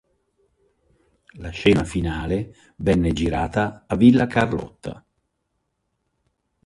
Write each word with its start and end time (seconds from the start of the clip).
La 1.33 1.51
scena 1.51 1.83
finale 1.83 2.55
venne 2.77 3.13
girata 3.13 3.83
a 3.85 3.95
Villa 3.95 4.25
Carlotta. 4.25 5.05